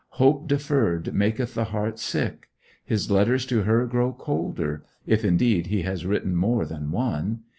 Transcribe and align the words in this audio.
Hope 0.17 0.47
deferred 0.47 1.13
maketh 1.13 1.53
the 1.53 1.65
heart 1.65 1.99
sick. 1.99 2.49
His 2.83 3.11
letters 3.11 3.45
to 3.45 3.61
her 3.61 3.85
grow 3.85 4.11
colder 4.13 4.83
if 5.05 5.23
indeed 5.23 5.67
he 5.67 5.83
has 5.83 6.07
written 6.07 6.35
more 6.35 6.65
than 6.65 6.89
one. 6.89 7.43